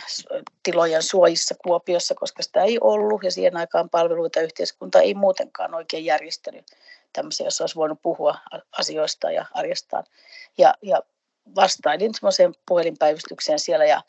tilojen 0.63 1.03
suojissa 1.03 1.55
Kuopiossa, 1.63 2.15
koska 2.15 2.43
sitä 2.43 2.63
ei 2.63 2.77
ollut 2.81 3.23
ja 3.23 3.31
siihen 3.31 3.57
aikaan 3.57 3.89
palveluita 3.89 4.41
yhteiskunta 4.41 5.01
ei 5.01 5.13
muutenkaan 5.13 5.73
oikein 5.75 6.05
järjestänyt 6.05 6.65
tämmöisiä, 7.13 7.47
jossa 7.47 7.63
olisi 7.63 7.75
voinut 7.75 8.01
puhua 8.01 8.37
asioista 8.71 9.31
ja 9.31 9.45
arjestaan. 9.53 10.03
Ja, 10.57 10.73
ja 10.81 11.01
vastailin 11.55 12.13
semmoiseen 12.15 12.53
puhelinpäivystykseen 12.67 13.59
siellä 13.59 13.85
ja, 13.85 14.01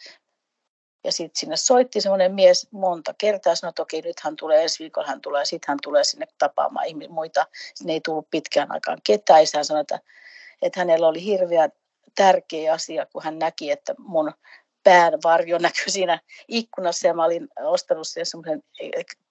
ja 1.04 1.12
sitten 1.12 1.40
sinne 1.40 1.56
soitti 1.56 2.00
semmoinen 2.00 2.34
mies 2.34 2.68
monta 2.70 3.14
kertaa, 3.18 3.54
sanoi, 3.54 3.68
että 3.68 3.82
okei, 3.82 4.02
nyt 4.02 4.20
hän 4.20 4.36
tulee 4.36 4.62
ensi 4.62 4.78
viikolla, 4.78 5.08
hän 5.08 5.20
tulee, 5.20 5.44
sitten 5.44 5.68
hän 5.68 5.78
tulee 5.82 6.04
sinne 6.04 6.26
tapaamaan 6.38 6.86
muita. 7.08 7.46
Sinne 7.74 7.92
ei 7.92 8.00
tullut 8.00 8.30
pitkään 8.30 8.72
aikaan 8.72 8.98
ketään. 9.04 9.44
Hän 9.54 9.64
sanoi, 9.64 9.80
että, 9.80 10.00
että 10.62 10.80
hänellä 10.80 11.08
oli 11.08 11.24
hirveä 11.24 11.68
tärkeä 12.14 12.72
asia, 12.72 13.06
kun 13.06 13.22
hän 13.22 13.38
näki, 13.38 13.70
että 13.70 13.94
mun 13.98 14.32
pään 14.84 15.12
varjo 15.24 15.58
näkyi 15.58 15.90
siinä 15.90 16.20
ikkunassa 16.48 17.06
ja 17.06 17.14
mä 17.14 17.24
olin 17.24 17.48
ostanut 17.62 18.08
sen 18.08 18.26
semmoisen 18.26 18.62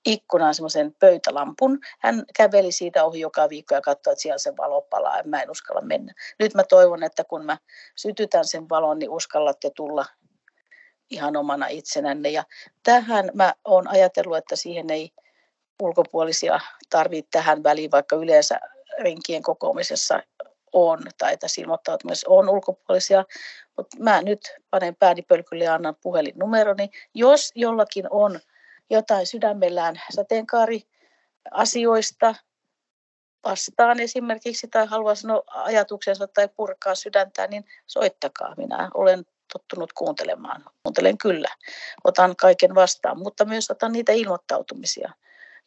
ikkunaan 0.06 0.56
semmoisen 0.56 0.96
pöytälampun. 1.00 1.80
Hän 2.00 2.24
käveli 2.38 2.72
siitä 2.72 3.06
ohi 3.06 3.20
joka 3.20 3.50
viikko 3.50 3.76
ja 3.76 3.82
katsoi, 3.82 4.12
että 4.12 4.22
siellä 4.22 4.38
se 4.38 4.58
valo 4.58 4.82
palaa 4.82 5.18
ja 5.18 5.24
mä 5.26 5.42
en 5.42 5.52
uskalla 5.52 5.82
mennä. 5.82 6.14
Nyt 6.40 6.54
mä 6.54 6.64
toivon, 6.64 7.04
että 7.04 7.24
kun 7.24 7.46
mä 7.46 7.58
sytytän 7.96 8.46
sen 8.46 8.70
valon, 8.70 9.00
niin 9.00 9.10
uskallatte 9.10 9.70
tulla 9.76 10.06
ihan 11.10 11.38
omana 11.38 11.68
itsenänne. 11.68 12.30
Ja 12.30 12.44
tähän 12.84 13.30
mä 13.34 13.54
oon 13.66 13.88
ajatellut, 13.88 14.38
että 14.38 14.56
siihen 14.56 14.90
ei 14.90 15.12
ulkopuolisia 15.82 16.60
tarvitse 16.90 17.30
tähän 17.32 17.64
väliin, 17.64 17.92
vaikka 17.92 18.16
yleensä 18.16 18.60
rinkien 19.00 19.44
kokoamisessa 19.44 20.24
on, 20.74 21.00
tai 21.18 21.38
tässä 21.38 21.62
ilmoittautumisessa 21.62 22.30
on 22.30 22.50
ulkopuolisia, 22.50 23.26
mutta 23.78 23.98
mä 24.00 24.22
nyt 24.22 24.40
panen 24.70 24.96
pääni 24.96 25.22
pölkylle 25.22 25.64
ja 25.64 25.74
annan 25.74 25.96
puhelinnumeroni. 26.02 26.90
Jos 27.14 27.52
jollakin 27.56 28.06
on 28.10 28.40
jotain 28.90 29.28
sydämellään 29.28 30.02
sateenkaari 30.16 30.82
asioista 31.52 32.36
vastaan 33.44 34.00
esimerkiksi 34.00 34.68
tai 34.68 34.86
haluaa 34.86 35.16
sanoa 35.16 35.44
ajatuksensa 35.48 36.28
tai 36.28 36.48
purkaa 36.48 36.96
sydäntään, 36.96 37.50
niin 37.50 37.66
soittakaa. 37.88 38.56
Minä 38.58 38.90
olen 38.94 39.26
tottunut 39.54 39.94
kuuntelemaan. 39.94 40.64
Kuuntelen 40.84 41.18
kyllä. 41.18 41.50
Otan 42.04 42.36
kaiken 42.36 42.76
vastaan, 42.76 43.20
mutta 43.20 43.46
myös 43.46 43.72
otan 43.72 43.92
niitä 43.92 44.12
ilmoittautumisia. 44.12 45.12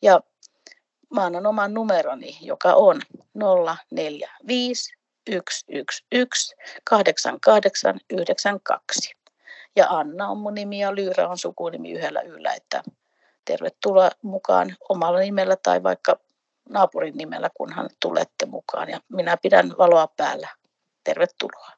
Ja 0.02 0.20
mä 1.14 1.24
annan 1.24 1.46
oman 1.46 1.74
numeroni, 1.74 2.38
joka 2.40 2.74
on 2.74 3.00
045 3.90 4.94
111 5.30 6.56
8892. 6.84 9.14
Ja 9.76 9.86
Anna 9.88 10.28
on 10.28 10.38
mun 10.38 10.54
nimi 10.54 10.78
ja 10.78 10.94
Lyyrä 10.94 11.28
on 11.28 11.38
sukunimi 11.38 11.92
yhdellä 11.92 12.20
yllä, 12.20 12.54
että 12.54 12.82
tervetuloa 13.44 14.10
mukaan 14.22 14.76
omalla 14.88 15.18
nimellä 15.18 15.56
tai 15.56 15.82
vaikka 15.82 16.18
naapurin 16.68 17.16
nimellä, 17.16 17.50
kunhan 17.54 17.90
tulette 18.00 18.46
mukaan. 18.46 18.88
Ja 18.88 19.00
minä 19.08 19.36
pidän 19.36 19.74
valoa 19.78 20.08
päällä. 20.16 20.48
Tervetuloa. 21.04 21.70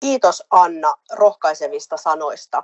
Kiitos 0.00 0.42
Anna 0.50 0.94
rohkaisevista 1.12 1.96
sanoista. 1.96 2.62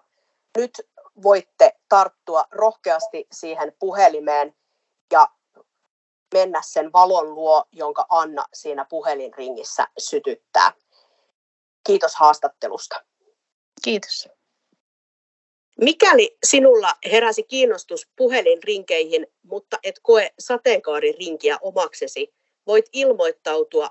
Nyt 0.56 0.80
voitte 1.22 1.76
tarttua 1.88 2.44
rohkeasti 2.50 3.26
siihen 3.32 3.72
puhelimeen 3.78 4.54
ja 5.12 5.28
mennä 6.34 6.60
sen 6.64 6.92
valon 6.92 7.34
luo, 7.34 7.64
jonka 7.72 8.06
Anna 8.08 8.46
siinä 8.54 8.84
puhelinringissä 8.84 9.86
sytyttää. 9.98 10.72
Kiitos 11.86 12.16
haastattelusta. 12.16 13.04
Kiitos. 13.82 14.28
Mikäli 15.80 16.36
sinulla 16.46 16.94
heräsi 17.12 17.42
kiinnostus 17.42 18.08
puhelinrinkeihin, 18.16 19.26
mutta 19.42 19.78
et 19.82 20.00
koe 20.02 20.30
sateenkaaririnkiä 20.38 21.58
omaksesi, 21.60 22.34
voit 22.66 22.86
ilmoittautua 22.92 23.90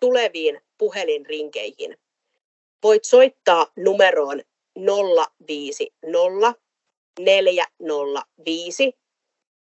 tuleviin 0.00 0.60
puhelinrinkeihin. 0.78 1.98
Voit 2.82 3.04
soittaa 3.04 3.66
numeroon 3.76 4.42
050 5.48 6.60
405 7.20 8.98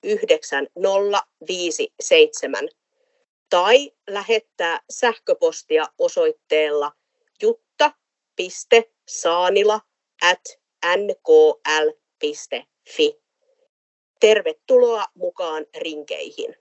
9057 0.05 2.69
tai 3.51 3.93
lähettää 4.07 4.81
sähköpostia 4.91 5.87
osoitteella 5.99 6.93
jutta.saanila 7.43 9.81
at 10.23 10.41
nkl.fi. 10.97 12.35
Tervetuloa 14.21 15.05
mukaan 15.15 15.67
rinkeihin. 15.79 16.57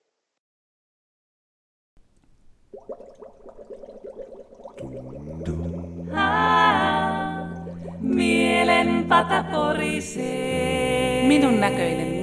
Mielen 8.01 9.05
pata. 9.09 9.45
Minun 11.27 11.59
näköinen. 11.59 12.22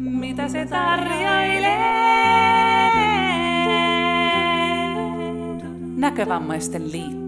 Mitä 0.00 0.48
se 0.48 0.66
tarjoilee? 0.66 1.78
Näkövammaisten 5.96 6.92
liitto. 6.92 7.19